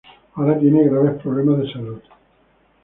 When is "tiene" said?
0.57-0.89